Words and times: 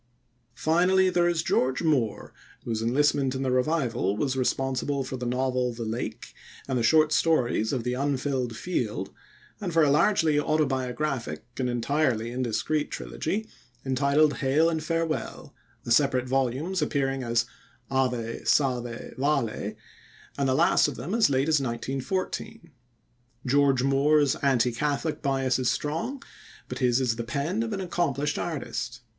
Finally 0.55 1.11
there 1.11 1.27
is 1.29 1.43
George 1.43 1.83
Moore, 1.83 2.33
whose 2.63 2.81
enlistment 2.81 3.35
in 3.35 3.43
the 3.43 3.51
Revival 3.51 4.17
was 4.17 4.35
responsible 4.35 5.03
for 5.03 5.15
the 5.15 5.27
novel 5.27 5.71
The 5.73 5.85
Lake 5.85 6.33
and 6.67 6.75
the 6.75 6.81
short 6.81 7.11
stories 7.11 7.71
of 7.71 7.83
The 7.83 7.93
Unfilled 7.93 8.55
Field, 8.57 9.11
and 9.59 9.71
for 9.71 9.83
a 9.83 9.91
largely 9.91 10.39
autobiographic 10.39 11.43
and 11.59 11.69
entirely 11.69 12.31
indiscreet 12.31 12.89
trilogy 12.89 13.47
entitled 13.85 14.37
Hail 14.37 14.71
and 14.71 14.83
Farewell, 14.83 15.53
the 15.83 15.91
separate 15.91 16.27
volumes 16.27 16.81
appearing 16.81 17.21
as 17.21 17.45
Ave, 17.91 18.43
Salve, 18.45 19.13
Vale, 19.19 19.75
and 20.35 20.49
the 20.49 20.55
last 20.55 20.87
of 20.87 20.95
them 20.95 21.13
as 21.13 21.29
late 21.29 21.47
as 21.47 21.61
1914. 21.61 22.71
George 23.45 23.83
Moore's 23.83 24.35
anti 24.37 24.71
Catholic 24.71 25.21
bias 25.21 25.59
is 25.59 25.69
strong, 25.69 26.23
but 26.67 26.79
his 26.79 26.99
is 26.99 27.17
the 27.17 27.23
pen 27.23 27.61
of 27.61 27.71
an 27.71 27.81
accomplished 27.81 28.39
artist. 28.39 29.01